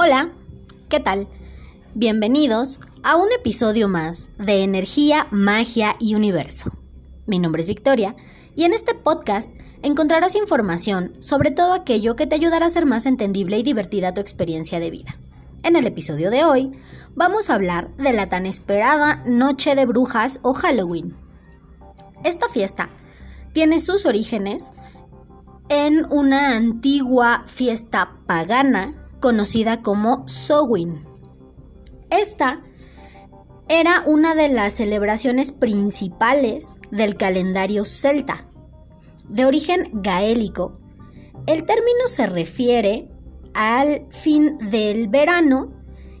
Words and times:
Hola, 0.00 0.30
¿qué 0.88 1.00
tal? 1.00 1.26
Bienvenidos 1.92 2.78
a 3.02 3.16
un 3.16 3.32
episodio 3.32 3.88
más 3.88 4.30
de 4.38 4.62
Energía, 4.62 5.26
Magia 5.32 5.96
y 5.98 6.14
Universo. 6.14 6.70
Mi 7.26 7.40
nombre 7.40 7.62
es 7.62 7.66
Victoria 7.66 8.14
y 8.54 8.62
en 8.62 8.74
este 8.74 8.94
podcast 8.94 9.50
encontrarás 9.82 10.36
información 10.36 11.14
sobre 11.18 11.50
todo 11.50 11.74
aquello 11.74 12.14
que 12.14 12.28
te 12.28 12.36
ayudará 12.36 12.66
a 12.66 12.70
ser 12.70 12.86
más 12.86 13.06
entendible 13.06 13.58
y 13.58 13.64
divertida 13.64 14.14
tu 14.14 14.20
experiencia 14.20 14.78
de 14.78 14.92
vida. 14.92 15.16
En 15.64 15.74
el 15.74 15.84
episodio 15.84 16.30
de 16.30 16.44
hoy 16.44 16.70
vamos 17.16 17.50
a 17.50 17.56
hablar 17.56 17.92
de 17.96 18.12
la 18.12 18.28
tan 18.28 18.46
esperada 18.46 19.24
Noche 19.26 19.74
de 19.74 19.84
Brujas 19.84 20.38
o 20.42 20.52
Halloween. 20.52 21.16
Esta 22.22 22.48
fiesta 22.48 22.88
tiene 23.52 23.80
sus 23.80 24.06
orígenes 24.06 24.70
en 25.68 26.06
una 26.12 26.54
antigua 26.54 27.42
fiesta 27.46 28.12
pagana 28.28 28.94
conocida 29.20 29.82
como 29.82 30.26
Samhain. 30.26 31.04
Esta 32.10 32.62
era 33.68 34.02
una 34.06 34.34
de 34.34 34.48
las 34.48 34.74
celebraciones 34.74 35.52
principales 35.52 36.76
del 36.90 37.16
calendario 37.16 37.84
celta. 37.84 38.48
De 39.28 39.44
origen 39.44 39.90
gaélico, 39.92 40.78
el 41.46 41.64
término 41.64 42.06
se 42.06 42.26
refiere 42.26 43.10
al 43.52 44.06
fin 44.10 44.56
del 44.70 45.08
verano 45.08 45.72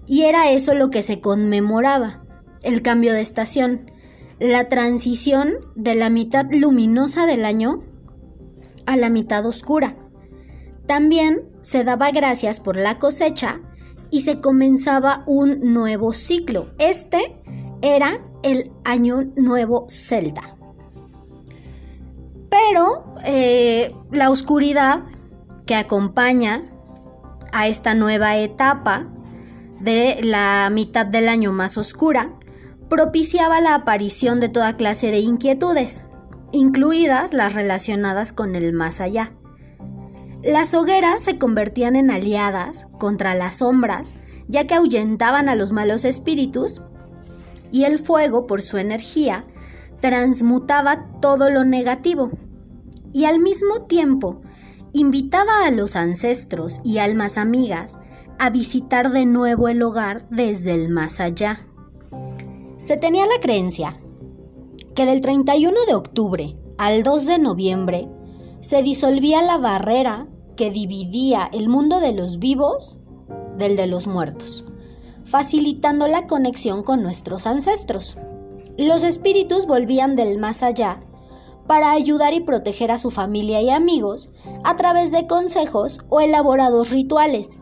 y 0.06 0.22
era 0.22 0.50
eso 0.50 0.74
lo 0.74 0.90
que 0.90 1.02
se 1.02 1.20
conmemoraba, 1.20 2.24
el 2.62 2.82
cambio 2.82 3.12
de 3.12 3.20
estación, 3.20 3.90
la 4.38 4.68
transición 4.68 5.54
de 5.74 5.94
la 5.94 6.10
mitad 6.10 6.46
luminosa 6.50 7.26
del 7.26 7.44
año 7.44 7.82
a 8.86 8.96
la 8.96 9.10
mitad 9.10 9.44
oscura. 9.46 9.96
También 10.88 11.46
se 11.60 11.84
daba 11.84 12.10
gracias 12.12 12.60
por 12.60 12.78
la 12.78 12.98
cosecha 12.98 13.60
y 14.10 14.22
se 14.22 14.40
comenzaba 14.40 15.22
un 15.26 15.74
nuevo 15.74 16.14
ciclo. 16.14 16.70
Este 16.78 17.36
era 17.82 18.22
el 18.42 18.72
año 18.84 19.24
nuevo 19.36 19.84
celta. 19.90 20.56
Pero 22.48 23.14
eh, 23.22 23.94
la 24.10 24.30
oscuridad 24.30 25.04
que 25.66 25.74
acompaña 25.74 26.64
a 27.52 27.68
esta 27.68 27.94
nueva 27.94 28.38
etapa 28.38 29.08
de 29.80 30.20
la 30.22 30.70
mitad 30.72 31.04
del 31.04 31.28
año 31.28 31.52
más 31.52 31.76
oscura 31.76 32.32
propiciaba 32.88 33.60
la 33.60 33.74
aparición 33.74 34.40
de 34.40 34.48
toda 34.48 34.78
clase 34.78 35.10
de 35.10 35.18
inquietudes, 35.18 36.06
incluidas 36.50 37.34
las 37.34 37.54
relacionadas 37.54 38.32
con 38.32 38.54
el 38.54 38.72
más 38.72 39.02
allá. 39.02 39.34
Las 40.42 40.72
hogueras 40.72 41.22
se 41.22 41.36
convertían 41.38 41.96
en 41.96 42.10
aliadas 42.10 42.86
contra 42.98 43.34
las 43.34 43.56
sombras, 43.56 44.14
ya 44.46 44.66
que 44.66 44.74
ahuyentaban 44.74 45.48
a 45.48 45.56
los 45.56 45.72
malos 45.72 46.04
espíritus, 46.04 46.80
y 47.72 47.84
el 47.84 47.98
fuego, 47.98 48.46
por 48.46 48.62
su 48.62 48.78
energía, 48.78 49.44
transmutaba 50.00 51.06
todo 51.20 51.50
lo 51.50 51.64
negativo, 51.64 52.30
y 53.12 53.24
al 53.24 53.40
mismo 53.40 53.86
tiempo 53.86 54.40
invitaba 54.92 55.66
a 55.66 55.70
los 55.70 55.96
ancestros 55.96 56.80
y 56.84 56.98
almas 56.98 57.36
amigas 57.36 57.98
a 58.38 58.50
visitar 58.50 59.10
de 59.10 59.26
nuevo 59.26 59.68
el 59.68 59.82
hogar 59.82 60.28
desde 60.30 60.72
el 60.72 60.88
más 60.88 61.18
allá. 61.20 61.66
Se 62.76 62.96
tenía 62.96 63.26
la 63.26 63.40
creencia 63.40 64.00
que 64.94 65.04
del 65.04 65.20
31 65.20 65.76
de 65.86 65.94
octubre 65.94 66.56
al 66.78 67.02
2 67.02 67.26
de 67.26 67.38
noviembre 67.38 68.08
se 68.60 68.82
disolvía 68.82 69.42
la 69.42 69.58
barrera 69.58 70.26
que 70.56 70.70
dividía 70.70 71.48
el 71.52 71.68
mundo 71.68 72.00
de 72.00 72.12
los 72.12 72.38
vivos 72.38 72.98
del 73.56 73.76
de 73.76 73.86
los 73.86 74.06
muertos, 74.06 74.64
facilitando 75.24 76.08
la 76.08 76.26
conexión 76.26 76.82
con 76.82 77.02
nuestros 77.02 77.46
ancestros. 77.46 78.16
Los 78.76 79.02
espíritus 79.02 79.66
volvían 79.66 80.16
del 80.16 80.38
más 80.38 80.62
allá 80.62 81.00
para 81.66 81.92
ayudar 81.92 82.32
y 82.34 82.40
proteger 82.40 82.90
a 82.90 82.98
su 82.98 83.10
familia 83.10 83.60
y 83.60 83.70
amigos 83.70 84.30
a 84.64 84.76
través 84.76 85.12
de 85.12 85.26
consejos 85.26 86.00
o 86.08 86.20
elaborados 86.20 86.90
rituales 86.90 87.58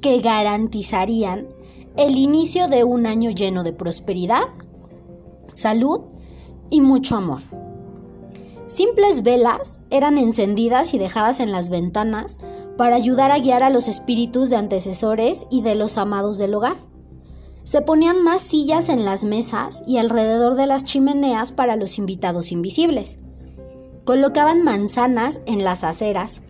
que 0.00 0.20
garantizarían 0.20 1.48
el 1.96 2.16
inicio 2.16 2.68
de 2.68 2.84
un 2.84 3.06
año 3.06 3.30
lleno 3.30 3.62
de 3.62 3.72
prosperidad, 3.72 4.44
salud 5.52 6.00
y 6.70 6.80
mucho 6.80 7.16
amor. 7.16 7.42
Simples 8.70 9.24
velas 9.24 9.80
eran 9.90 10.16
encendidas 10.16 10.94
y 10.94 10.98
dejadas 10.98 11.40
en 11.40 11.50
las 11.50 11.70
ventanas 11.70 12.38
para 12.76 12.94
ayudar 12.94 13.32
a 13.32 13.40
guiar 13.40 13.64
a 13.64 13.68
los 13.68 13.88
espíritus 13.88 14.48
de 14.48 14.54
antecesores 14.54 15.44
y 15.50 15.62
de 15.62 15.74
los 15.74 15.98
amados 15.98 16.38
del 16.38 16.54
hogar. 16.54 16.76
Se 17.64 17.82
ponían 17.82 18.22
más 18.22 18.42
sillas 18.42 18.88
en 18.88 19.04
las 19.04 19.24
mesas 19.24 19.82
y 19.88 19.96
alrededor 19.96 20.54
de 20.54 20.68
las 20.68 20.84
chimeneas 20.84 21.50
para 21.50 21.74
los 21.74 21.98
invitados 21.98 22.52
invisibles. 22.52 23.18
Colocaban 24.04 24.62
manzanas 24.62 25.40
en 25.46 25.64
las 25.64 25.82
aceras 25.82 26.42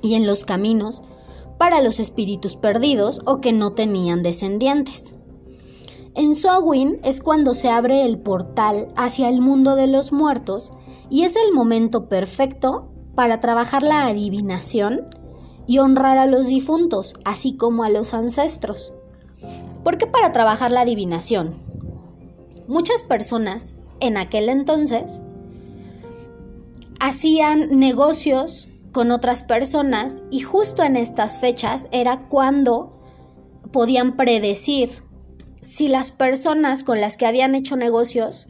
y 0.00 0.14
en 0.14 0.26
los 0.26 0.46
caminos 0.46 1.02
para 1.58 1.82
los 1.82 2.00
espíritus 2.00 2.56
perdidos 2.56 3.20
o 3.26 3.42
que 3.42 3.52
no 3.52 3.74
tenían 3.74 4.22
descendientes. 4.22 5.18
En 6.14 6.34
Samhain 6.34 6.98
es 7.04 7.20
cuando 7.20 7.52
se 7.52 7.68
abre 7.68 8.06
el 8.06 8.18
portal 8.18 8.88
hacia 8.96 9.28
el 9.28 9.42
mundo 9.42 9.76
de 9.76 9.86
los 9.86 10.12
muertos 10.12 10.72
y 11.12 11.24
es 11.24 11.36
el 11.36 11.52
momento 11.52 12.08
perfecto 12.08 12.90
para 13.14 13.38
trabajar 13.38 13.82
la 13.82 14.06
adivinación 14.06 15.14
y 15.66 15.76
honrar 15.78 16.16
a 16.16 16.24
los 16.24 16.46
difuntos, 16.46 17.12
así 17.26 17.54
como 17.54 17.84
a 17.84 17.90
los 17.90 18.14
ancestros. 18.14 18.94
¿Por 19.84 19.98
qué 19.98 20.06
para 20.06 20.32
trabajar 20.32 20.72
la 20.72 20.80
adivinación? 20.80 21.56
Muchas 22.66 23.02
personas 23.02 23.74
en 24.00 24.16
aquel 24.16 24.48
entonces 24.48 25.20
hacían 26.98 27.78
negocios 27.78 28.70
con 28.90 29.10
otras 29.10 29.42
personas 29.42 30.22
y 30.30 30.40
justo 30.40 30.82
en 30.82 30.96
estas 30.96 31.38
fechas 31.38 31.90
era 31.92 32.26
cuando 32.30 33.02
podían 33.70 34.16
predecir 34.16 35.02
si 35.60 35.88
las 35.88 36.10
personas 36.10 36.84
con 36.84 37.02
las 37.02 37.18
que 37.18 37.26
habían 37.26 37.54
hecho 37.54 37.76
negocios 37.76 38.48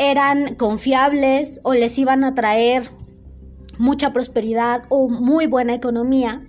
eran 0.00 0.54
confiables 0.54 1.60
o 1.62 1.74
les 1.74 1.98
iban 1.98 2.24
a 2.24 2.34
traer 2.34 2.90
mucha 3.76 4.14
prosperidad 4.14 4.84
o 4.88 5.10
muy 5.10 5.46
buena 5.46 5.74
economía, 5.74 6.48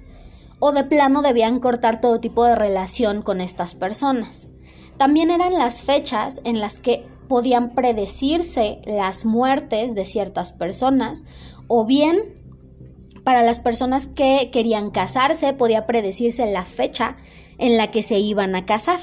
o 0.59 0.71
de 0.71 0.85
plano 0.85 1.21
debían 1.21 1.59
cortar 1.59 1.99
todo 1.99 2.21
tipo 2.21 2.45
de 2.45 2.55
relación 2.55 3.21
con 3.21 3.41
estas 3.41 3.75
personas. 3.75 4.49
También 4.95 5.31
eran 5.31 5.53
las 5.53 5.83
fechas 5.83 6.39
en 6.45 6.61
las 6.61 6.79
que 6.79 7.05
podían 7.27 7.75
predecirse 7.75 8.81
las 8.85 9.25
muertes 9.25 9.95
de 9.95 10.05
ciertas 10.05 10.53
personas, 10.53 11.25
o 11.67 11.85
bien 11.85 12.41
para 13.25 13.43
las 13.43 13.59
personas 13.59 14.07
que 14.07 14.49
querían 14.53 14.91
casarse 14.91 15.51
podía 15.51 15.85
predecirse 15.85 16.49
la 16.49 16.63
fecha 16.63 17.17
en 17.57 17.75
la 17.75 17.91
que 17.91 18.01
se 18.01 18.17
iban 18.17 18.55
a 18.55 18.65
casar. 18.65 18.99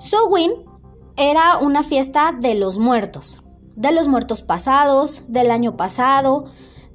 Samhain 0.00 0.71
era 1.16 1.58
una 1.58 1.82
fiesta 1.82 2.32
de 2.32 2.54
los 2.54 2.78
muertos, 2.78 3.42
de 3.76 3.92
los 3.92 4.08
muertos 4.08 4.42
pasados, 4.42 5.24
del 5.28 5.50
año 5.50 5.76
pasado, 5.76 6.46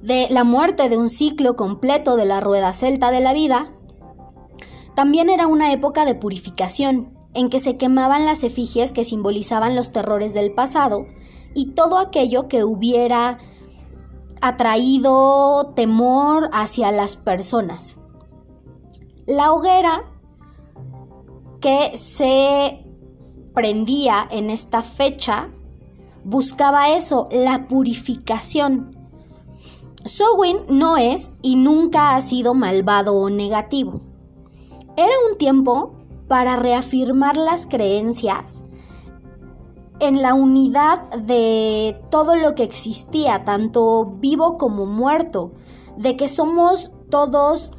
de 0.02 0.28
la 0.30 0.44
muerte 0.44 0.88
de 0.88 0.96
un 0.96 1.10
ciclo 1.10 1.56
completo 1.56 2.16
de 2.16 2.26
la 2.26 2.40
rueda 2.40 2.72
celta 2.72 3.10
de 3.10 3.20
la 3.20 3.32
vida. 3.32 3.72
También 4.94 5.30
era 5.30 5.46
una 5.46 5.72
época 5.72 6.04
de 6.04 6.14
purificación, 6.14 7.16
en 7.34 7.50
que 7.50 7.60
se 7.60 7.76
quemaban 7.76 8.24
las 8.24 8.42
efigies 8.42 8.92
que 8.92 9.04
simbolizaban 9.04 9.76
los 9.76 9.92
terrores 9.92 10.34
del 10.34 10.52
pasado 10.52 11.06
y 11.54 11.72
todo 11.72 11.98
aquello 11.98 12.48
que 12.48 12.64
hubiera 12.64 13.38
atraído 14.40 15.72
temor 15.74 16.50
hacia 16.52 16.90
las 16.90 17.16
personas. 17.16 17.96
La 19.26 19.52
hoguera 19.52 20.04
que 21.60 21.96
se 21.96 22.87
prendía 23.58 24.24
en 24.30 24.50
esta 24.50 24.82
fecha 24.82 25.48
buscaba 26.22 26.90
eso, 26.90 27.28
la 27.32 27.66
purificación. 27.66 28.96
Sowin 30.04 30.58
no 30.68 30.96
es 30.96 31.34
y 31.42 31.56
nunca 31.56 32.14
ha 32.14 32.20
sido 32.20 32.54
malvado 32.54 33.16
o 33.16 33.30
negativo. 33.30 34.00
Era 34.96 35.10
un 35.28 35.38
tiempo 35.38 35.96
para 36.28 36.54
reafirmar 36.54 37.36
las 37.36 37.66
creencias 37.66 38.62
en 39.98 40.22
la 40.22 40.34
unidad 40.34 41.10
de 41.16 42.00
todo 42.12 42.36
lo 42.36 42.54
que 42.54 42.62
existía, 42.62 43.44
tanto 43.44 44.04
vivo 44.20 44.56
como 44.56 44.86
muerto, 44.86 45.50
de 45.96 46.16
que 46.16 46.28
somos 46.28 46.92
todos 47.10 47.72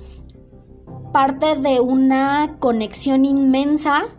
parte 1.14 1.56
de 1.56 1.80
una 1.80 2.58
conexión 2.60 3.24
inmensa 3.24 4.10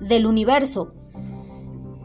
del 0.00 0.26
universo. 0.26 0.94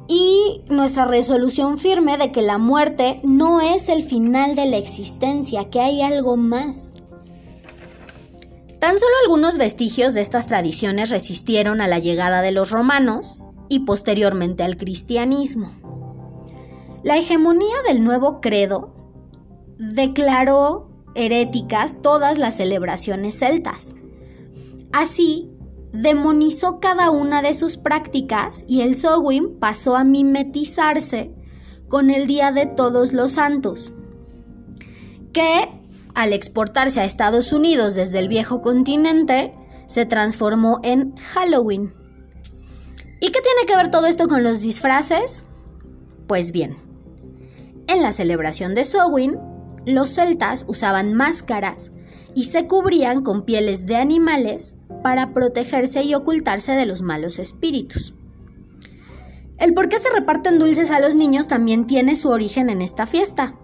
Y 0.08 0.62
nuestra 0.70 1.06
resolución 1.06 1.78
firme 1.78 2.18
de 2.18 2.32
que 2.32 2.42
la 2.42 2.58
muerte 2.58 3.20
no 3.24 3.62
es 3.62 3.90
el 3.90 4.04
final 4.04 4.56
de 4.56 4.66
la 4.66 4.78
existencia, 4.78 5.70
que 5.70 5.80
hay 5.80 6.02
algo 6.02 6.36
más. 6.36 6.92
Tan 8.80 9.00
solo 9.00 9.14
algunos 9.24 9.58
vestigios 9.58 10.14
de 10.14 10.20
estas 10.22 10.48
tradiciones 10.48 11.10
resistieron 11.10 11.80
a 11.80 11.88
la 11.88 12.00
llegada 12.00 12.42
de 12.42 12.52
los 12.52 12.70
romanos 12.70 13.40
y 13.70 13.80
posteriormente 13.80 14.64
al 14.64 14.76
cristianismo. 14.76 15.74
La 17.02 17.18
hegemonía 17.18 17.76
del 17.88 18.04
nuevo 18.04 18.42
credo 18.42 18.94
declaró 19.78 20.90
heréticas 21.16 22.02
todas 22.02 22.38
las 22.38 22.58
celebraciones 22.58 23.40
celtas. 23.40 23.96
Así, 24.92 25.50
demonizó 25.94 26.80
cada 26.80 27.12
una 27.12 27.42
de 27.42 27.54
sus 27.54 27.78
prácticas 27.78 28.66
y 28.68 28.82
el 28.82 28.98
Sowin 28.98 29.58
pasó 29.60 29.96
a 29.96 30.04
mimetizarse 30.04 31.34
con 31.88 32.10
el 32.10 32.28
Día 32.28 32.52
de 32.52 32.66
Todos 32.66 33.14
los 33.14 33.34
Santos, 33.34 33.94
que 35.32 35.70
al 36.16 36.34
exportarse 36.34 37.00
a 37.00 37.06
Estados 37.06 37.52
Unidos 37.54 37.96
desde 37.96 38.20
el 38.20 38.28
viejo 38.28 38.62
continente, 38.62 39.52
se 39.88 40.06
transformó 40.06 40.80
en 40.84 41.16
Halloween. 41.18 41.94
¿Y 43.20 43.28
qué 43.32 43.40
tiene 43.42 43.66
que 43.68 43.76
ver 43.76 43.90
todo 43.90 44.06
esto 44.06 44.28
con 44.28 44.44
los 44.44 44.62
disfraces? 44.62 45.46
Pues 46.28 46.52
bien, 46.52 46.78
en 47.88 48.02
la 48.02 48.14
celebración 48.14 48.76
de 48.76 48.86
Samhain, 48.86 49.40
los 49.86 50.12
celtas 50.12 50.66
usaban 50.68 51.14
máscaras 51.14 51.92
y 52.36 52.46
se 52.46 52.68
cubrían 52.68 53.24
con 53.24 53.44
pieles 53.44 53.86
de 53.86 53.96
animales 53.96 54.76
para 55.04 55.34
protegerse 55.34 56.02
y 56.04 56.16
ocultarse 56.16 56.72
de 56.72 56.88
los 56.88 57.04
malos 57.04 57.38
espíritus. 57.38 58.16
El 59.60 59.76
por 59.76 59.88
qué 59.88 60.00
se 60.00 60.10
reparten 60.10 60.58
dulces 60.58 60.90
a 60.90 61.00
los 61.00 61.16
niños 61.16 61.48
también 61.48 61.86
tiene 61.86 62.16
su 62.16 62.30
origen 62.30 62.70
en 62.70 62.82
esta 62.82 63.06
fiesta, 63.06 63.56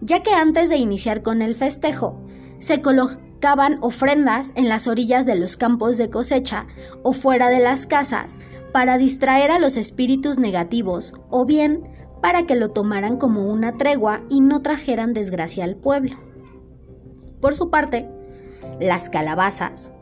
ya 0.00 0.22
que 0.22 0.32
antes 0.32 0.68
de 0.68 0.76
iniciar 0.76 1.22
con 1.22 1.42
el 1.42 1.54
festejo, 1.54 2.20
se 2.58 2.80
colocaban 2.80 3.78
ofrendas 3.80 4.52
en 4.54 4.68
las 4.68 4.86
orillas 4.86 5.26
de 5.26 5.34
los 5.34 5.56
campos 5.56 5.96
de 5.96 6.08
cosecha 6.08 6.66
o 7.02 7.12
fuera 7.12 7.48
de 7.48 7.60
las 7.60 7.86
casas 7.86 8.38
para 8.72 8.96
distraer 8.96 9.50
a 9.50 9.58
los 9.58 9.76
espíritus 9.76 10.38
negativos 10.38 11.14
o 11.30 11.44
bien 11.44 11.88
para 12.22 12.46
que 12.46 12.54
lo 12.54 12.70
tomaran 12.70 13.18
como 13.18 13.44
una 13.44 13.76
tregua 13.76 14.22
y 14.30 14.40
no 14.40 14.62
trajeran 14.62 15.12
desgracia 15.12 15.64
al 15.64 15.76
pueblo. 15.76 16.16
Por 17.40 17.54
su 17.54 17.68
parte, 17.68 18.08
las 18.80 19.10
calabazas, 19.10 19.92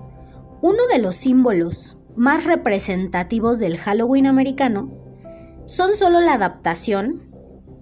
uno 0.62 0.87
de 0.91 1.00
los 1.00 1.17
símbolos 1.17 1.99
más 2.17 2.47
representativos 2.47 3.59
del 3.59 3.76
Halloween 3.76 4.26
americano, 4.26 4.91
son 5.67 5.94
solo 5.94 6.20
la 6.20 6.35
adaptación 6.35 7.23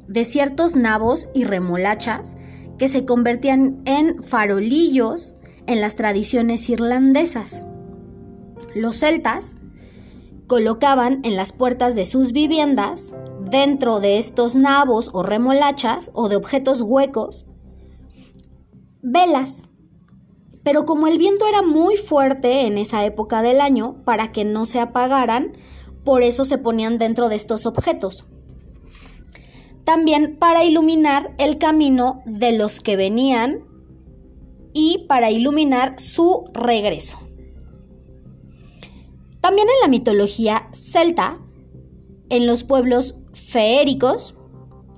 de 0.09 0.25
ciertos 0.25 0.75
nabos 0.77 1.29
y 1.35 1.44
remolachas 1.44 2.37
que 2.79 2.88
se 2.88 3.05
convertían 3.05 3.82
en 3.85 4.23
farolillos 4.23 5.37
en 5.67 5.81
las 5.81 5.94
tradiciones 5.94 6.69
irlandesas. 6.71 7.67
Los 8.75 8.97
celtas 8.97 9.56
colocaban 10.47 11.21
en 11.23 11.37
las 11.37 11.53
puertas 11.53 11.94
de 11.94 12.06
sus 12.06 12.32
viviendas, 12.32 13.15
dentro 13.50 14.00
de 14.00 14.19
estos 14.19 14.56
nabos 14.56 15.11
o 15.12 15.23
remolachas 15.23 16.11
o 16.15 16.29
de 16.29 16.37
objetos 16.37 16.81
huecos, 16.81 17.47
velas. 19.03 19.65
Pero 20.62 20.84
como 20.84 21.06
el 21.06 21.18
viento 21.18 21.46
era 21.46 21.62
muy 21.62 21.96
fuerte 21.96 22.66
en 22.66 22.78
esa 22.78 23.04
época 23.04 23.42
del 23.42 23.60
año, 23.60 24.02
para 24.04 24.32
que 24.32 24.44
no 24.44 24.66
se 24.66 24.80
apagaran, 24.80 25.52
por 26.04 26.22
eso 26.22 26.44
se 26.44 26.58
ponían 26.58 26.98
dentro 26.98 27.28
de 27.28 27.36
estos 27.36 27.66
objetos. 27.66 28.24
También 29.84 30.36
para 30.38 30.64
iluminar 30.64 31.34
el 31.38 31.58
camino 31.58 32.22
de 32.26 32.52
los 32.52 32.80
que 32.80 32.96
venían 32.96 33.64
y 34.72 35.06
para 35.08 35.30
iluminar 35.30 35.98
su 35.98 36.44
regreso. 36.52 37.18
También 39.40 39.68
en 39.68 39.80
la 39.82 39.88
mitología 39.88 40.68
celta, 40.72 41.38
en 42.28 42.46
los 42.46 42.62
pueblos 42.62 43.16
feéricos, 43.32 44.36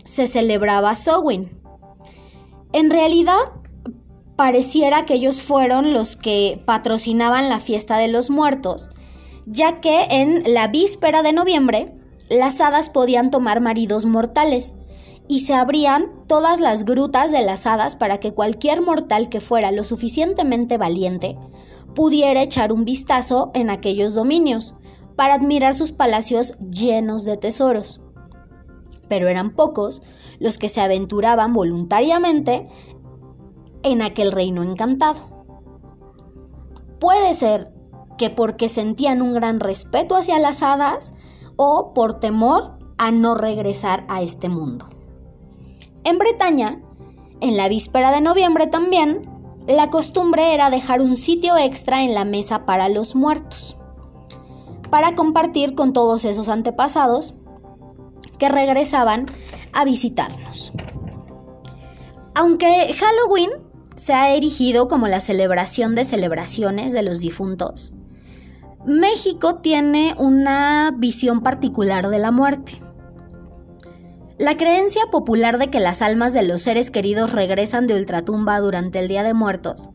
se 0.04 0.26
celebraba 0.26 0.96
Samhain. 0.96 1.58
En 2.72 2.90
realidad, 2.90 3.52
pareciera 4.37 5.05
que 5.05 5.14
ellos 5.14 5.43
fueron 5.43 5.93
los 5.93 6.17
que 6.17 6.62
patrocinaban 6.64 7.49
la 7.49 7.61
fiesta 7.61 7.99
de 7.99 8.08
los 8.08 8.31
muertos, 8.31 8.90
ya 9.46 9.81
que 9.81 10.06
en 10.11 10.43
la 10.52 10.69
víspera 10.69 11.23
de 11.23 11.32
noviembre 11.32 11.94
las 12.29 12.61
hadas 12.61 12.90
podían 12.90 13.31
tomar 13.31 13.61
maridos 13.61 14.06
mortales 14.06 14.75
y 15.29 15.40
se 15.40 15.55
abrían 15.55 16.06
todas 16.26 16.61
las 16.61 16.84
grutas 16.84 17.31
de 17.31 17.43
las 17.43 17.67
hadas 17.67 17.96
para 17.96 18.19
que 18.19 18.34
cualquier 18.34 18.82
mortal 18.82 19.29
que 19.29 19.40
fuera 19.40 19.70
lo 19.70 19.84
suficientemente 19.84 20.79
valiente 20.79 21.37
pudiera 21.94 22.43
echar 22.43 22.73
un 22.73 22.84
vistazo 22.84 23.50
en 23.55 23.70
aquellos 23.70 24.14
dominios 24.14 24.75
para 25.17 25.34
admirar 25.34 25.75
sus 25.75 25.93
palacios 25.93 26.55
llenos 26.58 27.25
de 27.25 27.37
tesoros. 27.37 28.00
Pero 29.08 29.29
eran 29.29 29.55
pocos 29.55 30.02
los 30.38 30.58
que 30.58 30.69
se 30.69 30.81
aventuraban 30.81 31.52
voluntariamente 31.52 32.69
en 33.82 34.02
aquel 34.02 34.32
reino 34.32 34.62
encantado. 34.62 35.20
Puede 37.00 37.34
ser 37.34 37.73
que 38.17 38.31
porque 38.31 38.69
sentían 38.69 39.23
un 39.23 39.34
gran 39.34 39.61
respeto 39.61 40.17
hacia 40.17 40.38
las 40.38 40.62
hadas 40.62 41.14
o 41.56 41.93
por 41.94 42.20
temor 42.20 42.79
a 42.99 43.11
no 43.11 43.34
regresar 43.34 44.05
a 44.08 44.23
este 44.23 44.49
mundo. 44.49 44.87
En 46.05 46.19
Bretaña, 46.19 46.81
en 47.40 47.56
la 47.56 47.69
víspera 47.69 48.12
de 48.12 48.20
noviembre 48.20 48.67
también, 48.67 49.29
la 49.67 49.90
costumbre 49.90 50.55
era 50.55 50.70
dejar 50.70 51.00
un 51.00 51.17
sitio 51.17 51.56
extra 51.56 52.02
en 52.02 52.14
la 52.14 52.25
mesa 52.25 52.67
para 52.67 52.88
los 52.88 53.14
muertos, 53.14 53.76
para 54.90 55.14
compartir 55.14 55.75
con 55.75 55.93
todos 55.93 56.25
esos 56.25 56.49
antepasados 56.49 57.34
que 58.38 58.49
regresaban 58.49 59.26
a 59.73 59.84
visitarnos. 59.84 60.73
Aunque 62.34 62.93
Halloween 62.94 63.50
se 63.96 64.14
ha 64.14 64.34
erigido 64.34 64.88
como 64.88 65.08
la 65.08 65.20
celebración 65.20 65.94
de 65.94 66.04
celebraciones 66.04 66.92
de 66.92 67.02
los 67.02 67.20
difuntos, 67.20 67.92
México 68.84 69.56
tiene 69.56 70.14
una 70.18 70.92
visión 70.96 71.42
particular 71.42 72.08
de 72.08 72.18
la 72.18 72.32
muerte. 72.32 72.82
La 74.38 74.56
creencia 74.56 75.02
popular 75.12 75.58
de 75.58 75.70
que 75.70 75.78
las 75.78 76.02
almas 76.02 76.32
de 76.32 76.42
los 76.42 76.62
seres 76.62 76.90
queridos 76.90 77.32
regresan 77.32 77.86
de 77.86 77.94
ultratumba 77.94 78.58
durante 78.58 78.98
el 78.98 79.06
Día 79.06 79.22
de 79.22 79.34
Muertos 79.34 79.90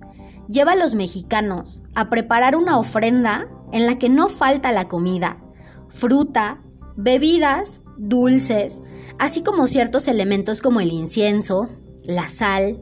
lleva 0.48 0.72
a 0.72 0.78
los 0.78 0.96
mexicanos 0.96 1.82
a 1.96 2.10
preparar 2.10 2.56
una 2.56 2.80
ofrenda 2.80 3.50
en 3.74 3.86
la 3.86 3.98
que 3.98 4.08
no 4.08 4.30
falta 4.30 4.72
la 4.72 4.88
comida, 4.88 5.44
fruta, 5.90 6.62
bebidas, 6.96 7.82
dulces, 7.98 8.82
así 9.20 9.44
como 9.44 9.68
ciertos 9.68 10.08
elementos 10.08 10.62
como 10.62 10.80
el 10.80 10.94
incienso, 10.94 11.68
la 12.04 12.30
sal, 12.30 12.80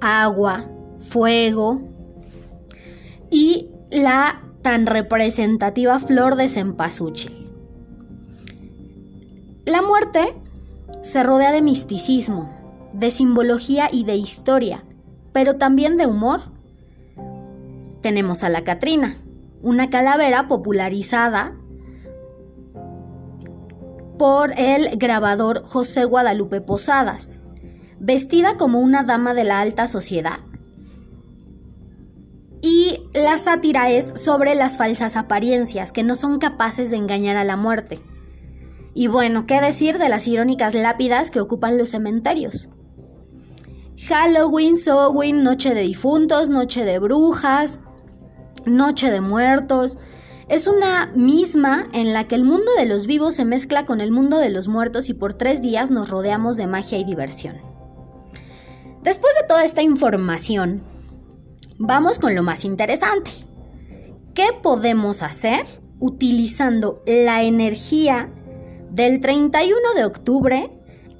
agua, 0.00 0.66
fuego 0.98 1.80
y 3.30 3.68
la 3.90 4.42
tan 4.62 4.86
representativa 4.86 5.98
flor 5.98 6.36
de 6.36 6.48
cempasúchil. 6.48 7.50
La 9.64 9.82
muerte 9.82 10.34
se 11.02 11.22
rodea 11.22 11.52
de 11.52 11.62
misticismo, 11.62 12.50
de 12.92 13.10
simbología 13.10 13.88
y 13.90 14.04
de 14.04 14.16
historia, 14.16 14.84
pero 15.32 15.56
también 15.56 15.96
de 15.96 16.06
humor. 16.06 16.40
Tenemos 18.00 18.42
a 18.42 18.48
la 18.48 18.64
Catrina, 18.64 19.18
una 19.62 19.90
calavera 19.90 20.48
popularizada 20.48 21.56
por 24.18 24.52
el 24.58 24.98
grabador 24.98 25.62
José 25.64 26.04
Guadalupe 26.04 26.60
Posadas, 26.60 27.39
vestida 28.00 28.56
como 28.56 28.80
una 28.80 29.04
dama 29.04 29.34
de 29.34 29.44
la 29.44 29.60
alta 29.60 29.86
sociedad. 29.86 30.40
Y 32.62 33.02
la 33.14 33.38
sátira 33.38 33.90
es 33.90 34.12
sobre 34.16 34.54
las 34.54 34.76
falsas 34.76 35.16
apariencias 35.16 35.92
que 35.92 36.02
no 36.02 36.16
son 36.16 36.38
capaces 36.38 36.90
de 36.90 36.96
engañar 36.96 37.36
a 37.36 37.44
la 37.44 37.56
muerte. 37.56 38.00
Y 38.92 39.06
bueno, 39.06 39.46
¿qué 39.46 39.60
decir 39.60 39.98
de 39.98 40.08
las 40.08 40.26
irónicas 40.26 40.74
lápidas 40.74 41.30
que 41.30 41.40
ocupan 41.40 41.78
los 41.78 41.90
cementerios? 41.90 42.68
Halloween, 44.08 44.76
Samhain, 44.76 45.42
Noche 45.42 45.74
de 45.74 45.82
Difuntos, 45.82 46.50
Noche 46.50 46.84
de 46.84 46.98
Brujas, 46.98 47.78
Noche 48.66 49.10
de 49.10 49.20
Muertos. 49.20 49.98
Es 50.48 50.66
una 50.66 51.06
misma 51.14 51.86
en 51.92 52.12
la 52.12 52.26
que 52.26 52.34
el 52.34 52.44
mundo 52.44 52.72
de 52.76 52.86
los 52.86 53.06
vivos 53.06 53.36
se 53.36 53.44
mezcla 53.44 53.86
con 53.86 54.00
el 54.00 54.10
mundo 54.10 54.38
de 54.38 54.50
los 54.50 54.68
muertos 54.68 55.08
y 55.08 55.14
por 55.14 55.34
tres 55.34 55.62
días 55.62 55.90
nos 55.90 56.10
rodeamos 56.10 56.56
de 56.56 56.66
magia 56.66 56.98
y 56.98 57.04
diversión. 57.04 57.69
Después 59.02 59.32
de 59.40 59.46
toda 59.46 59.64
esta 59.64 59.82
información, 59.82 60.82
vamos 61.78 62.18
con 62.18 62.34
lo 62.34 62.42
más 62.42 62.64
interesante. 62.64 63.30
¿Qué 64.34 64.48
podemos 64.62 65.22
hacer 65.22 65.64
utilizando 66.00 67.02
la 67.06 67.42
energía 67.42 68.30
del 68.90 69.20
31 69.20 69.94
de 69.94 70.04
octubre 70.04 70.70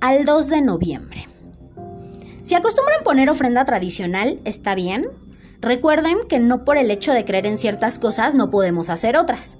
al 0.01 0.25
2 0.25 0.49
de 0.49 0.63
noviembre. 0.63 1.29
Si 2.43 2.55
acostumbran 2.55 3.05
poner 3.05 3.31
ofrenda 3.31 3.65
tradicional, 3.65 4.41
está 4.45 4.75
bien. 4.75 5.09
Recuerden 5.61 6.19
que 6.29 6.41
no 6.41 6.65
por 6.65 6.79
el 6.79 6.91
hecho 6.91 7.13
de 7.13 7.25
creer 7.25 7.47
en 7.47 7.59
ciertas 7.59 7.99
cosas 7.99 8.35
no 8.35 8.51
podemos 8.51 8.89
hacer 8.89 9.17
otras. 9.17 9.59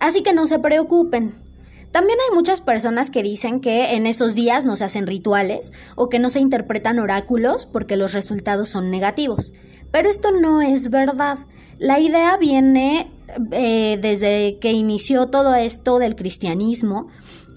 Así 0.00 0.22
que 0.22 0.34
no 0.34 0.46
se 0.46 0.58
preocupen. 0.58 1.45
También 1.92 2.18
hay 2.20 2.34
muchas 2.34 2.60
personas 2.60 3.10
que 3.10 3.22
dicen 3.22 3.60
que 3.60 3.94
en 3.94 4.06
esos 4.06 4.34
días 4.34 4.64
no 4.64 4.76
se 4.76 4.84
hacen 4.84 5.06
rituales 5.06 5.72
o 5.94 6.08
que 6.08 6.18
no 6.18 6.30
se 6.30 6.40
interpretan 6.40 6.98
oráculos 6.98 7.66
porque 7.66 7.96
los 7.96 8.12
resultados 8.12 8.68
son 8.68 8.90
negativos. 8.90 9.52
Pero 9.90 10.10
esto 10.10 10.30
no 10.30 10.60
es 10.60 10.90
verdad. 10.90 11.38
La 11.78 11.98
idea 11.98 12.36
viene 12.36 13.10
eh, 13.52 13.98
desde 14.00 14.58
que 14.60 14.72
inició 14.72 15.28
todo 15.28 15.54
esto 15.54 15.98
del 15.98 16.16
cristianismo 16.16 17.08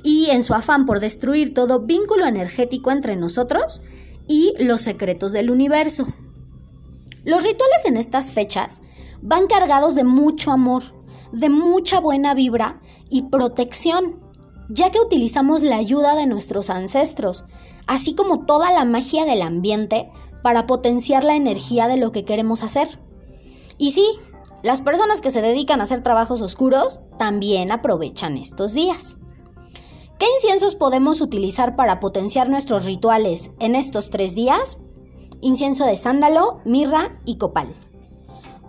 y 0.04 0.30
en 0.30 0.44
su 0.44 0.54
afán 0.54 0.86
por 0.86 1.00
destruir 1.00 1.54
todo 1.54 1.82
vínculo 1.82 2.26
energético 2.26 2.92
entre 2.92 3.16
nosotros 3.16 3.82
y 4.28 4.54
los 4.60 4.82
secretos 4.82 5.34
del 5.34 5.50
universo. 5.50 6.08
Los 7.26 7.44
rituales 7.44 7.86
en 7.86 7.98
estas 7.98 8.32
fechas 8.32 8.82
van 9.22 9.48
cargados 9.48 9.96
de 9.96 10.04
mucho 10.04 10.52
amor, 10.52 10.84
de 11.32 11.50
mucha 11.50 12.00
buena 12.00 12.34
vibra 12.34 12.80
y 13.10 13.24
protección, 13.24 14.20
ya 14.70 14.92
que 14.92 15.00
utilizamos 15.00 15.62
la 15.62 15.78
ayuda 15.78 16.16
de 16.16 16.28
nuestros 16.28 16.70
ancestros, 16.70 17.46
así 17.88 18.16
como 18.16 18.46
toda 18.46 18.72
la 18.72 18.86
magia 18.86 19.26
del 19.26 19.42
ambiente 19.42 20.12
para 20.44 20.68
potenciar 20.68 21.24
la 21.24 21.36
energía 21.36 21.88
de 21.88 21.98
lo 21.98 22.12
que 22.12 22.26
queremos 22.26 22.64
hacer. 22.64 23.00
Y 23.78 23.92
sí, 23.92 24.06
las 24.62 24.82
personas 24.82 25.22
que 25.22 25.32
se 25.32 25.42
dedican 25.42 25.80
a 25.80 25.84
hacer 25.84 26.04
trabajos 26.04 26.42
oscuros 26.42 27.00
también 27.18 27.72
aprovechan 27.72 28.38
estos 28.38 28.74
días. 28.74 29.18
¿Qué 30.20 30.26
inciensos 30.36 30.76
podemos 30.76 31.22
utilizar 31.22 31.78
para 31.78 32.02
potenciar 32.02 32.50
nuestros 32.50 32.86
rituales 32.86 33.52
en 33.60 33.76
estos 33.76 34.10
tres 34.10 34.36
días? 34.36 34.78
Incienso 35.40 35.86
de 35.86 35.96
sándalo, 35.96 36.60
mirra 36.66 37.18
y 37.24 37.38
copal. 37.38 37.74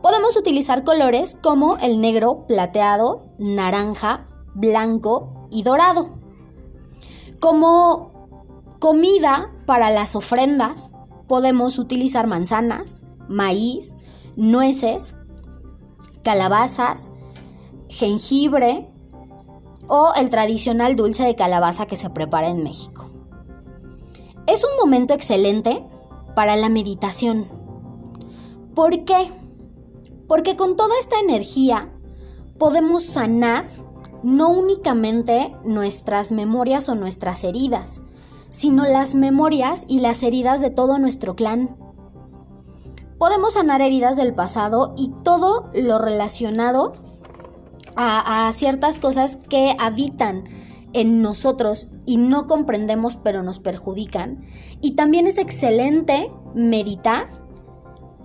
Podemos 0.03 0.37
utilizar 0.37 0.85
colores 0.85 1.37
como 1.43 1.77
el 1.77 2.01
negro, 2.01 2.47
plateado, 2.47 3.35
naranja, 3.39 4.27
blanco 4.55 5.49
y 5.51 5.63
dorado. 5.63 6.11
Como 7.39 8.29
comida 8.79 9.53
para 9.67 9.91
las 9.91 10.17
ofrendas, 10.17 10.91
podemos 11.29 11.79
utilizar 11.79 12.27
manzanas, 12.27 13.03
maíz, 13.29 13.95
nueces, 14.37 15.15
calabazas, 16.23 17.11
jengibre, 17.89 18.91
o 19.93 20.13
el 20.15 20.31
tradicional 20.31 20.95
dulce 20.95 21.25
de 21.25 21.35
calabaza 21.35 21.87
que 21.87 21.97
se 21.97 22.11
prepara 22.11 22.49
en 22.49 22.63
México. 22.63 23.11
Es 24.47 24.65
un 24.65 24.71
momento 24.79 25.15
excelente 25.15 25.85
para 26.37 26.55
la 26.55 26.69
meditación. 26.69 27.49
¿Por 28.75 29.05
qué? 29.05 29.33
Porque 30.31 30.55
con 30.55 30.77
toda 30.77 30.95
esta 31.01 31.19
energía 31.19 31.89
podemos 32.57 33.03
sanar 33.03 33.65
no 34.23 34.51
únicamente 34.51 35.53
nuestras 35.65 36.31
memorias 36.31 36.89
o 36.89 36.95
nuestras 36.95 37.43
heridas, 37.43 38.01
sino 38.49 38.85
las 38.85 39.17
memorias 39.17 39.85
y 39.89 39.99
las 39.99 40.23
heridas 40.23 40.61
de 40.61 40.71
todo 40.71 41.01
nuestro 41.01 41.35
clan. 41.35 41.77
Podemos 43.19 43.55
sanar 43.55 43.83
heridas 43.83 44.17
del 44.17 44.33
pasado 44.33 44.95
y 44.97 45.11
todo 45.25 45.69
lo 45.75 45.99
relacionado 45.99 46.93
a, 47.97 48.49
ciertas 48.53 49.01
cosas 49.01 49.35
que 49.35 49.75
habitan 49.81 50.45
en 50.93 51.23
nosotros 51.23 51.89
y 52.07 52.19
no 52.19 52.47
comprendemos 52.47 53.17
pero 53.17 53.43
nos 53.43 53.59
perjudican. 53.59 54.47
Y 54.81 54.93
también 54.93 55.27
es 55.27 55.39
excelente 55.39 56.31
meditar 56.55 57.40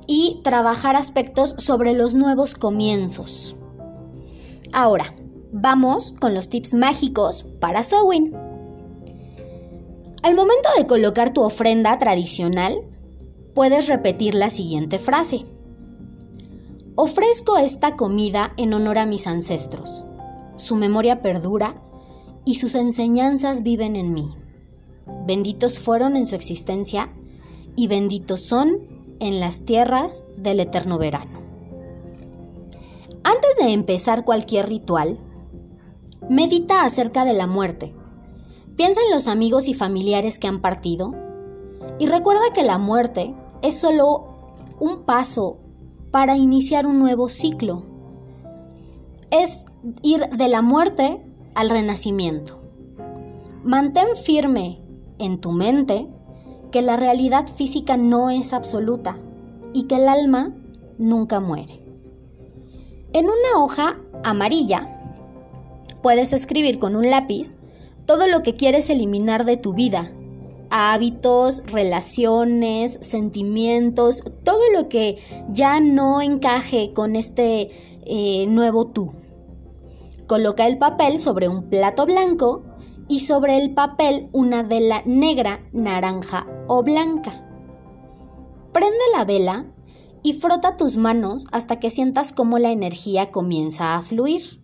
y 0.08 0.42
trabajar 0.44 0.96
aspectos 0.96 1.56
sobre 1.58 1.94
los 1.94 2.14
nuevos 2.14 2.56
comienzos. 2.56 3.56
Ahora, 4.74 5.16
vamos 5.52 6.14
con 6.20 6.34
los 6.34 6.50
tips 6.50 6.74
mágicos 6.74 7.44
para 7.60 7.84
Sowin. 7.84 8.34
Al 10.22 10.36
momento 10.36 10.70
de 10.78 10.88
colocar 10.88 11.34
tu 11.34 11.42
ofrenda 11.44 11.98
tradicional, 11.98 12.82
puedes 13.54 13.88
repetir 13.88 14.36
la 14.36 14.50
siguiente 14.50 15.00
frase. 15.00 15.46
Ofrezco 16.96 17.58
esta 17.58 17.96
comida 17.96 18.54
en 18.58 18.74
honor 18.74 18.98
a 18.98 19.06
mis 19.06 19.28
ancestros. 19.28 20.04
Su 20.56 20.76
memoria 20.76 21.22
perdura 21.22 21.82
y 22.44 22.56
sus 22.56 22.76
enseñanzas 22.76 23.64
viven 23.64 23.96
en 23.96 24.14
mí. 24.14 24.36
Benditos 25.26 25.80
fueron 25.80 26.16
en 26.16 26.26
su 26.26 26.36
existencia 26.36 27.14
y 27.76 27.88
benditos 27.88 28.42
son 28.42 28.95
en 29.20 29.40
las 29.40 29.66
tierras 29.66 30.24
del 30.38 30.60
eterno 30.60 30.98
verano. 30.98 31.40
Antes 33.24 33.58
de 33.60 33.74
empezar 33.74 34.24
cualquier 34.24 34.70
ritual, 34.70 35.18
medita 36.30 36.84
acerca 36.84 37.26
de 37.26 37.34
la 37.34 37.48
muerte. 37.48 37.94
Piensa 38.76 39.02
en 39.06 39.12
los 39.12 39.28
amigos 39.28 39.68
y 39.68 39.74
familiares 39.74 40.38
que 40.38 40.48
han 40.48 40.62
partido 40.62 41.14
y 42.00 42.08
recuerda 42.08 42.54
que 42.54 42.64
la 42.64 42.78
muerte 42.78 43.34
es 43.62 43.80
solo 43.80 44.26
un 44.80 45.04
paso 45.04 45.58
para 46.12 46.38
iniciar 46.38 46.88
un 46.88 47.00
nuevo 47.00 47.30
ciclo. 47.30 47.84
Es 49.32 49.66
ir 50.02 50.30
de 50.30 50.48
la 50.48 50.62
muerte 50.62 51.26
al 51.56 51.70
renacimiento. 51.70 52.60
Mantén 53.64 54.16
firme 54.16 54.82
en 55.18 55.40
tu 55.40 55.52
mente 55.52 56.08
que 56.72 56.82
la 56.82 56.96
realidad 56.96 57.48
física 57.48 57.98
no 57.98 58.30
es 58.30 58.54
absoluta 58.54 59.18
y 59.74 59.84
que 59.84 59.96
el 59.96 60.08
alma 60.08 60.54
nunca 60.98 61.40
muere. 61.40 61.80
En 63.14 63.26
una 63.26 63.64
hoja 63.64 64.00
amarilla 64.24 64.92
puedes 66.02 66.34
escribir 66.34 66.80
con 66.80 66.96
un 66.96 67.10
lápiz 67.10 67.58
todo 68.06 68.28
lo 68.28 68.44
que 68.44 68.56
quieres 68.56 68.90
eliminar 68.90 69.46
de 69.46 69.58
tu 69.58 69.74
vida 69.74 70.12
hábitos, 70.70 71.64
relaciones, 71.68 72.98
sentimientos, 73.02 74.22
todo 74.44 74.60
lo 74.74 74.90
que 74.90 75.18
ya 75.50 75.80
no 75.80 76.22
encaje 76.22 76.92
con 76.94 77.16
este 77.16 77.72
eh, 78.06 78.46
nuevo 78.48 78.88
tú. 78.88 79.14
Coloca 80.28 80.68
el 80.68 80.78
papel 80.78 81.20
sobre 81.20 81.48
un 81.48 81.70
plato 81.70 82.06
blanco 82.06 82.64
y 83.08 83.22
sobre 83.22 83.58
el 83.58 83.74
papel 83.74 84.28
una 84.32 84.64
vela 84.64 85.04
negra, 85.06 85.62
naranja 85.72 86.48
o 86.68 86.84
blanca. 86.84 87.44
Prende 88.72 89.04
la 89.16 89.26
vela 89.26 89.74
y 90.24 90.34
frota 90.34 90.76
tus 90.76 90.98
manos 90.98 91.48
hasta 91.52 91.80
que 91.80 91.92
sientas 91.92 92.34
cómo 92.34 92.60
la 92.60 92.72
energía 92.72 93.32
comienza 93.32 93.96
a 93.96 94.02
fluir. 94.02 94.62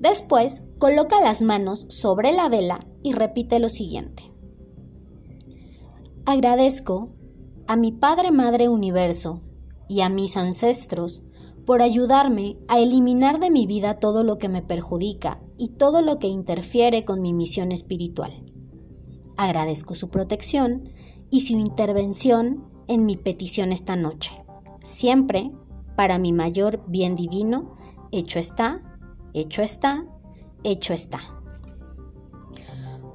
Después, 0.00 0.62
coloca 0.78 1.20
las 1.20 1.42
manos 1.42 1.86
sobre 1.88 2.32
la 2.32 2.48
vela 2.48 2.80
y 3.02 3.12
repite 3.12 3.58
lo 3.58 3.68
siguiente. 3.68 4.32
Agradezco 6.24 7.10
a 7.66 7.76
mi 7.76 7.92
Padre 7.92 8.30
Madre 8.30 8.68
Universo 8.68 9.42
y 9.88 10.02
a 10.02 10.08
mis 10.08 10.36
ancestros 10.36 11.22
por 11.64 11.82
ayudarme 11.82 12.58
a 12.68 12.78
eliminar 12.80 13.40
de 13.40 13.50
mi 13.50 13.66
vida 13.66 13.98
todo 13.98 14.24
lo 14.24 14.38
que 14.38 14.48
me 14.48 14.62
perjudica 14.62 15.40
y 15.56 15.70
todo 15.70 16.02
lo 16.02 16.18
que 16.18 16.26
interfiere 16.26 17.04
con 17.04 17.20
mi 17.20 17.32
misión 17.32 17.72
espiritual. 17.72 18.47
Agradezco 19.38 19.94
su 19.94 20.10
protección 20.10 20.92
y 21.30 21.40
su 21.40 21.54
intervención 21.54 22.68
en 22.88 23.06
mi 23.06 23.16
petición 23.16 23.72
esta 23.72 23.96
noche. 23.96 24.32
Siempre, 24.82 25.50
para 25.96 26.18
mi 26.18 26.34
mayor 26.34 26.84
bien 26.86 27.16
divino, 27.16 27.76
hecho 28.12 28.38
está, 28.38 28.82
hecho 29.32 29.62
está, 29.62 30.04
hecho 30.62 30.92
está 30.92 31.38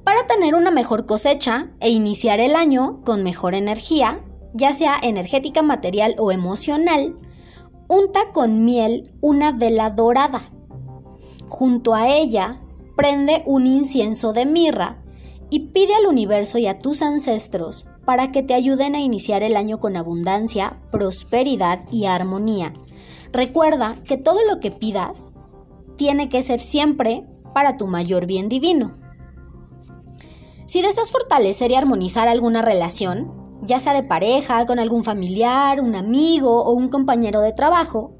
para 0.04 0.26
tener 0.26 0.54
una 0.54 0.70
mejor 0.70 1.06
cosecha 1.06 1.70
e 1.80 1.90
iniciar 1.90 2.38
el 2.38 2.54
año 2.54 3.00
con 3.04 3.22
mejor 3.22 3.54
energía, 3.54 4.20
ya 4.52 4.72
sea 4.72 4.96
energética, 5.02 5.62
material 5.62 6.14
o 6.18 6.30
emocional, 6.30 7.16
unta 7.88 8.30
con 8.32 8.64
miel 8.64 9.12
una 9.20 9.50
vela 9.52 9.90
dorada. 9.90 10.42
Junto 11.48 11.94
a 11.94 12.08
ella, 12.08 12.60
prende 12.96 13.42
un 13.46 13.66
incienso 13.66 14.32
de 14.32 14.46
mirra 14.46 15.03
y 15.54 15.60
pide 15.68 15.94
al 15.94 16.06
universo 16.06 16.58
y 16.58 16.66
a 16.66 16.80
tus 16.80 17.00
ancestros 17.00 17.86
para 18.04 18.32
que 18.32 18.42
te 18.42 18.54
ayuden 18.54 18.96
a 18.96 18.98
iniciar 18.98 19.44
el 19.44 19.54
año 19.54 19.78
con 19.78 19.96
abundancia, 19.96 20.80
prosperidad 20.90 21.88
y 21.92 22.06
armonía. 22.06 22.72
Recuerda 23.30 24.02
que 24.02 24.16
todo 24.16 24.40
lo 24.50 24.58
que 24.58 24.72
pidas 24.72 25.30
tiene 25.94 26.28
que 26.28 26.42
ser 26.42 26.58
siempre 26.58 27.24
para 27.52 27.76
tu 27.76 27.86
mayor 27.86 28.26
bien 28.26 28.48
divino. 28.48 28.96
Si 30.66 30.82
deseas 30.82 31.12
fortalecer 31.12 31.70
y 31.70 31.76
armonizar 31.76 32.26
alguna 32.26 32.60
relación, 32.60 33.32
ya 33.62 33.78
sea 33.78 33.94
de 33.94 34.02
pareja, 34.02 34.66
con 34.66 34.80
algún 34.80 35.04
familiar, 35.04 35.80
un 35.80 35.94
amigo 35.94 36.64
o 36.64 36.72
un 36.72 36.88
compañero 36.88 37.40
de 37.40 37.52
trabajo, 37.52 38.16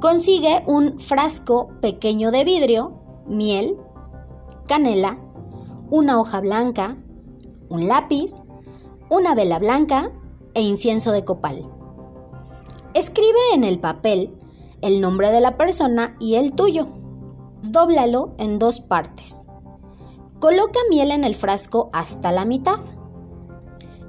consigue 0.00 0.62
un 0.68 1.00
frasco 1.00 1.70
pequeño 1.80 2.30
de 2.30 2.44
vidrio, 2.44 3.02
miel, 3.26 3.76
canela, 4.68 5.18
una 5.90 6.20
hoja 6.20 6.40
blanca, 6.40 6.96
un 7.68 7.88
lápiz, 7.88 8.42
una 9.08 9.34
vela 9.34 9.58
blanca 9.58 10.12
e 10.54 10.62
incienso 10.62 11.10
de 11.12 11.24
copal. 11.24 11.68
Escribe 12.94 13.38
en 13.54 13.64
el 13.64 13.80
papel 13.80 14.34
el 14.80 15.00
nombre 15.00 15.30
de 15.30 15.40
la 15.40 15.56
persona 15.56 16.16
y 16.18 16.36
el 16.36 16.52
tuyo. 16.52 16.88
Dóblalo 17.62 18.34
en 18.38 18.58
dos 18.58 18.80
partes. 18.80 19.44
Coloca 20.38 20.78
miel 20.88 21.10
en 21.10 21.24
el 21.24 21.34
frasco 21.34 21.90
hasta 21.92 22.32
la 22.32 22.44
mitad. 22.44 22.80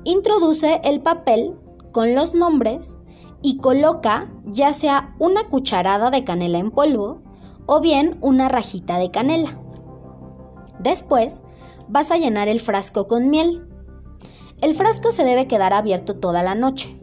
Introduce 0.04 0.82
el 0.84 1.02
papel 1.02 1.56
con 1.92 2.16
los 2.16 2.34
nombres 2.34 2.98
y 3.42 3.58
coloca 3.58 4.32
ya 4.46 4.74
sea 4.74 5.16
una 5.20 5.50
cucharada 5.50 6.10
de 6.10 6.24
canela 6.24 6.60
en 6.60 6.72
polvo 6.72 7.22
o 7.66 7.82
bien 7.82 8.18
una 8.22 8.50
rajita 8.50 8.98
de 8.98 9.12
canela. 9.12 9.60
Después 10.80 11.44
vas 11.92 12.10
a 12.10 12.18
llenar 12.18 12.48
el 12.48 12.62
frasco 12.62 13.06
con 13.06 13.30
miel. 13.30 13.68
El 14.62 14.74
frasco 14.76 15.12
se 15.12 15.26
debe 15.26 15.48
quedar 15.48 15.74
abierto 15.74 16.18
toda 16.18 16.42
la 16.42 16.56
noche. 16.56 16.98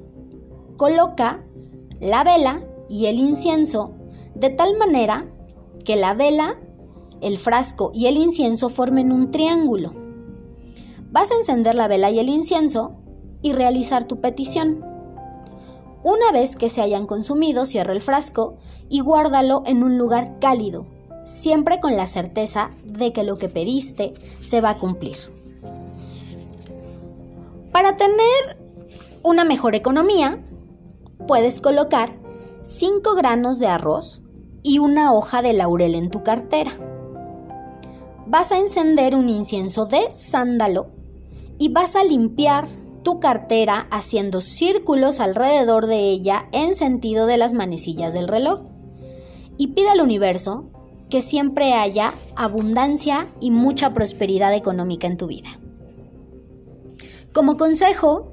Coloca 0.79 1.45
la 2.01 2.25
vela 2.25 2.65
y 2.89 3.07
el 3.07 3.19
incienso 3.19 3.93
de 4.35 4.49
tal 4.49 4.79
manera 4.79 5.27
que 5.85 5.97
la 5.97 6.15
vela, 6.15 6.59
el 7.21 7.37
frasco 7.37 7.91
y 7.93 8.07
el 8.07 8.17
incienso 8.17 8.71
formen 8.71 9.13
un 9.13 9.31
triángulo. 9.31 9.93
Vas 11.11 11.33
a 11.33 11.35
encender 11.35 11.75
la 11.75 11.89
vela 11.89 12.11
y 12.11 12.19
el 12.19 12.31
incienso 12.31 12.97
y 13.43 13.53
realizar 13.53 14.05
tu 14.05 14.21
petición. 14.21 14.85
Una 16.03 16.33
vez 16.33 16.57
que 16.57 16.71
se 16.71 16.81
hayan 16.81 17.07
consumido, 17.07 17.67
cierra 17.67 17.93
el 17.93 18.01
frasco 18.01 18.57
y 18.89 19.01
guárdalo 19.01 19.65
en 19.67 19.83
un 19.83 19.99
lugar 19.99 20.39
cálido, 20.39 20.87
siempre 21.29 21.79
con 21.79 21.97
la 21.97 22.07
certeza 22.07 22.71
de 22.85 23.13
que 23.13 23.23
lo 23.23 23.37
que 23.37 23.49
pediste 23.49 24.15
se 24.41 24.61
va 24.61 24.71
a 24.71 24.79
cumplir. 24.79 25.17
Para 27.71 27.97
tener 27.97 28.59
una 29.23 29.45
mejor 29.45 29.75
economía, 29.75 30.43
puedes 31.27 31.61
colocar 31.61 32.17
5 32.63 33.15
granos 33.15 33.59
de 33.59 33.67
arroz 33.67 34.23
y 34.63 34.79
una 34.79 35.13
hoja 35.13 35.43
de 35.43 35.53
laurel 35.53 35.95
en 35.95 36.11
tu 36.11 36.23
cartera. 36.23 36.73
Vas 38.27 38.51
a 38.51 38.59
encender 38.59 39.15
un 39.15 39.29
incienso 39.29 39.87
de 39.87 40.11
sándalo 40.11 40.89
y 41.59 41.69
vas 41.69 41.95
a 41.95 42.05
limpiar 42.05 42.67
tu 43.03 43.21
cartera 43.21 43.87
haciendo 43.91 44.41
círculos 44.41 45.21
alrededor 45.21 45.87
de 45.87 46.11
ella 46.11 46.49
en 46.53 46.75
sentido 46.75 47.27
de 47.27 47.37
las 47.37 47.53
manecillas 47.53 48.15
del 48.15 48.29
reloj. 48.29 48.63
Y 49.57 49.69
pide 49.69 49.91
al 49.91 50.01
universo 50.01 50.71
que 51.11 51.23
siempre 51.23 51.73
haya 51.73 52.13
abundancia 52.37 53.27
y 53.41 53.51
mucha 53.51 53.95
prosperidad 53.95 54.55
económica 54.55 55.07
en 55.07 55.17
tu 55.17 55.27
vida. 55.27 55.49
Como 57.33 57.57
consejo, 57.57 58.33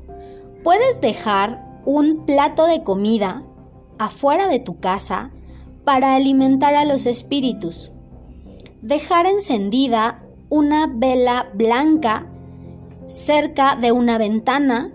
puedes 0.64 1.00
dejar 1.02 1.64
un 1.86 2.26
plato 2.26 2.66
de 2.66 2.84
comida 2.84 3.44
afuera 3.98 4.48
de 4.48 4.60
tu 4.60 4.80
casa 4.80 5.32
para 5.84 6.16
alimentar 6.16 6.76
a 6.76 6.86
los 6.86 7.06
espíritus. 7.06 7.92
Dejar 8.82 9.26
encendida 9.26 10.24
una 10.50 10.88
vela 10.88 11.50
blanca 11.54 12.28
cerca 13.08 13.76
de 13.76 13.92
una 13.92 14.18
ventana 14.18 14.92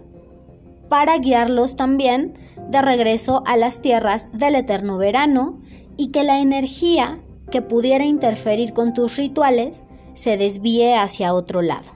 para 0.89 1.19
guiarlos 1.19 1.77
también 1.77 2.35
de 2.69 2.83
regreso 2.83 3.43
a 3.47 3.57
las 3.57 3.81
tierras 3.81 4.29
del 4.33 4.57
eterno 4.57 4.99
verano 4.99 5.61
y 5.97 6.11
que 6.11 6.25
la 6.25 6.41
energía 6.41 7.21
que 7.51 7.63
pudiera 7.63 8.05
interferir 8.05 8.73
con 8.73 8.95
tus 8.95 9.17
rituales 9.17 9.85
se 10.15 10.37
desvíe 10.37 10.95
hacia 10.95 11.35
otro 11.35 11.63
lado. 11.63 11.93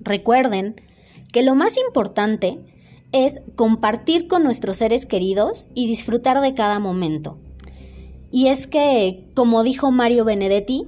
Recuerden 0.00 0.80
que 1.32 1.42
lo 1.42 1.54
más 1.54 1.76
importante 1.76 2.58
es 3.12 3.40
compartir 3.56 4.28
con 4.28 4.44
nuestros 4.44 4.78
seres 4.78 5.06
queridos 5.06 5.68
y 5.74 5.86
disfrutar 5.86 6.40
de 6.40 6.54
cada 6.54 6.78
momento. 6.78 7.38
Y 8.30 8.48
es 8.48 8.66
que, 8.66 9.28
como 9.34 9.62
dijo 9.62 9.90
Mario 9.90 10.24
Benedetti, 10.24 10.86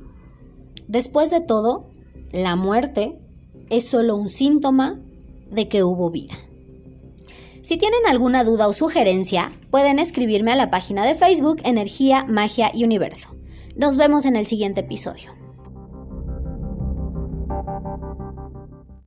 después 0.87 1.31
de 1.31 1.40
todo, 1.40 1.90
la 2.31 2.57
muerte 2.57 3.18
es 3.68 3.88
solo 3.88 4.16
un 4.16 4.29
síntoma 4.29 5.01
de 5.51 5.68
que 5.68 5.83
hubo 5.83 6.11
vida. 6.11 6.35
Si 7.62 7.77
tienen 7.77 8.07
alguna 8.09 8.42
duda 8.42 8.66
o 8.66 8.72
sugerencia, 8.72 9.53
pueden 9.70 10.01
escribirme 10.01 10.51
a 10.51 10.57
la 10.57 10.68
página 10.68 11.07
de 11.07 11.14
Facebook 11.14 11.59
Energía, 11.62 12.25
Magia 12.25 12.72
y 12.75 12.83
Universo. 12.83 13.37
Nos 13.77 13.96
vemos 13.96 14.25
en 14.25 14.35
el 14.35 14.46
siguiente 14.46 14.81
episodio. 14.81 15.41